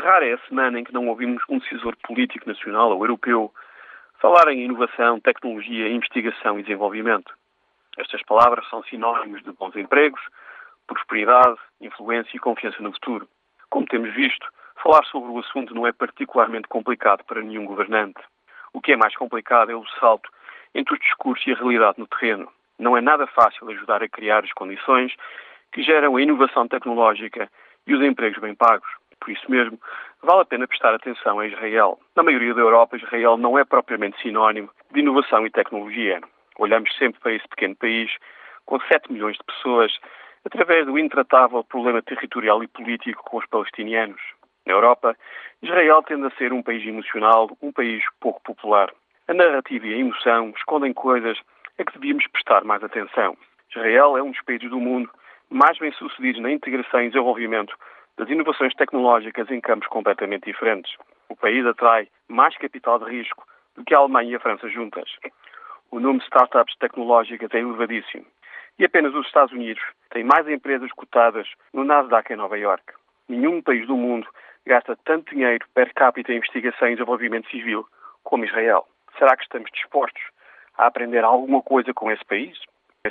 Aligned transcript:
Rara 0.00 0.26
é 0.26 0.32
a 0.32 0.48
semana 0.48 0.80
em 0.80 0.84
que 0.84 0.92
não 0.92 1.08
ouvimos 1.08 1.42
um 1.48 1.58
decisor 1.58 1.94
político 2.02 2.48
nacional 2.48 2.90
ou 2.90 3.04
europeu 3.04 3.52
falar 4.18 4.48
em 4.48 4.64
inovação, 4.64 5.20
tecnologia, 5.20 5.88
investigação 5.88 6.58
e 6.58 6.62
desenvolvimento. 6.62 7.32
Estas 7.98 8.22
palavras 8.22 8.68
são 8.68 8.82
sinónimos 8.84 9.42
de 9.42 9.52
bons 9.52 9.76
empregos, 9.76 10.20
prosperidade, 10.86 11.58
influência 11.80 12.36
e 12.36 12.40
confiança 12.40 12.82
no 12.82 12.92
futuro. 12.92 13.28
Como 13.68 13.86
temos 13.86 14.14
visto, 14.14 14.46
falar 14.82 15.04
sobre 15.04 15.30
o 15.30 15.38
assunto 15.38 15.74
não 15.74 15.86
é 15.86 15.92
particularmente 15.92 16.68
complicado 16.68 17.24
para 17.24 17.42
nenhum 17.42 17.66
governante. 17.66 18.20
O 18.72 18.80
que 18.80 18.92
é 18.92 18.96
mais 18.96 19.14
complicado 19.14 19.70
é 19.70 19.74
o 19.74 19.86
salto 19.98 20.30
entre 20.74 20.94
o 20.94 20.98
discurso 20.98 21.48
e 21.48 21.52
a 21.52 21.56
realidade 21.56 21.98
no 21.98 22.06
terreno. 22.06 22.50
Não 22.78 22.96
é 22.96 23.00
nada 23.00 23.26
fácil 23.26 23.68
ajudar 23.70 24.02
a 24.02 24.08
criar 24.08 24.44
as 24.44 24.52
condições 24.52 25.14
que 25.72 25.82
geram 25.82 26.16
a 26.16 26.22
inovação 26.22 26.66
tecnológica 26.66 27.50
e 27.86 27.94
os 27.94 28.02
empregos 28.02 28.40
bem 28.40 28.54
pagos. 28.54 28.99
Por 29.20 29.30
isso 29.30 29.50
mesmo, 29.50 29.78
vale 30.22 30.40
a 30.40 30.44
pena 30.44 30.66
prestar 30.66 30.94
atenção 30.94 31.38
a 31.38 31.46
Israel. 31.46 31.98
Na 32.16 32.22
maioria 32.22 32.54
da 32.54 32.60
Europa, 32.60 32.96
Israel 32.96 33.36
não 33.36 33.58
é 33.58 33.64
propriamente 33.64 34.20
sinónimo 34.20 34.70
de 34.90 35.00
inovação 35.00 35.46
e 35.46 35.50
tecnologia. 35.50 36.20
Olhamos 36.58 36.94
sempre 36.96 37.20
para 37.20 37.32
esse 37.32 37.46
pequeno 37.48 37.76
país, 37.76 38.10
com 38.64 38.80
7 38.80 39.12
milhões 39.12 39.36
de 39.36 39.44
pessoas, 39.44 39.92
através 40.44 40.86
do 40.86 40.98
intratável 40.98 41.62
problema 41.64 42.02
territorial 42.02 42.62
e 42.62 42.68
político 42.68 43.22
com 43.24 43.38
os 43.38 43.46
palestinianos. 43.46 44.20
Na 44.66 44.72
Europa, 44.72 45.16
Israel 45.62 46.02
tende 46.02 46.26
a 46.26 46.30
ser 46.36 46.52
um 46.52 46.62
país 46.62 46.86
emocional, 46.86 47.50
um 47.62 47.72
país 47.72 48.02
pouco 48.20 48.42
popular. 48.42 48.90
A 49.28 49.34
narrativa 49.34 49.86
e 49.86 49.94
a 49.94 49.98
emoção 49.98 50.52
escondem 50.56 50.92
coisas 50.92 51.38
a 51.78 51.84
que 51.84 51.92
devíamos 51.92 52.26
prestar 52.28 52.64
mais 52.64 52.82
atenção. 52.82 53.36
Israel 53.70 54.16
é 54.16 54.22
um 54.22 54.30
dos 54.30 54.42
países 54.42 54.68
do 54.68 54.80
mundo 54.80 55.10
mais 55.48 55.78
bem-sucedidos 55.78 56.40
na 56.40 56.50
integração 56.50 57.02
e 57.02 57.08
desenvolvimento 57.08 57.74
das 58.20 58.28
inovações 58.28 58.74
tecnológicas 58.74 59.50
em 59.50 59.62
campos 59.62 59.88
completamente 59.88 60.44
diferentes. 60.44 60.94
O 61.30 61.34
país 61.34 61.64
atrai 61.64 62.06
mais 62.28 62.54
capital 62.58 62.98
de 62.98 63.10
risco 63.10 63.46
do 63.74 63.82
que 63.82 63.94
a 63.94 63.98
Alemanha 63.98 64.32
e 64.32 64.36
a 64.36 64.40
França 64.40 64.68
juntas. 64.68 65.08
O 65.90 65.98
número 65.98 66.18
de 66.18 66.26
startups 66.26 66.76
tecnológicas 66.76 67.48
é 67.54 67.60
elevadíssimo. 67.60 68.26
E 68.78 68.84
apenas 68.84 69.14
os 69.14 69.26
Estados 69.26 69.54
Unidos 69.54 69.82
têm 70.10 70.22
mais 70.22 70.46
empresas 70.46 70.92
cotadas 70.92 71.48
no 71.72 71.82
Nasdaq 71.82 72.30
em 72.30 72.36
Nova 72.36 72.58
York. 72.58 72.84
Nenhum 73.26 73.62
país 73.62 73.86
do 73.86 73.96
mundo 73.96 74.28
gasta 74.66 74.94
tanto 75.06 75.34
dinheiro 75.34 75.66
per 75.72 75.90
capita 75.94 76.30
em 76.30 76.36
investigação 76.36 76.88
e 76.88 76.96
desenvolvimento 76.96 77.48
civil 77.48 77.86
como 78.22 78.44
Israel. 78.44 78.86
Será 79.18 79.34
que 79.34 79.44
estamos 79.44 79.70
dispostos 79.72 80.22
a 80.76 80.88
aprender 80.88 81.24
alguma 81.24 81.62
coisa 81.62 81.94
com 81.94 82.10
esse 82.10 82.24
país? 82.26 82.58